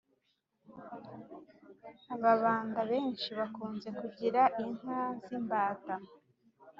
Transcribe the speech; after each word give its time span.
ababanda 2.15 2.81
benshi 2.91 3.29
bakunze 3.39 3.87
kugira 3.99 4.41
inka 4.65 4.99
z'imbata 5.23 5.95